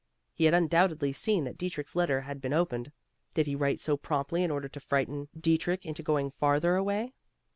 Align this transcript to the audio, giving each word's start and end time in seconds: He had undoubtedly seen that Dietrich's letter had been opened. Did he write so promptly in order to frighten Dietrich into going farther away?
He 0.33 0.45
had 0.45 0.55
undoubtedly 0.55 1.13
seen 1.13 1.43
that 1.43 1.59
Dietrich's 1.59 1.95
letter 1.95 2.21
had 2.21 2.41
been 2.41 2.53
opened. 2.53 2.91
Did 3.35 3.45
he 3.45 3.55
write 3.55 3.79
so 3.79 3.95
promptly 3.97 4.43
in 4.43 4.49
order 4.49 4.67
to 4.67 4.79
frighten 4.79 5.27
Dietrich 5.39 5.85
into 5.85 6.01
going 6.01 6.31
farther 6.31 6.73
away? 6.75 7.13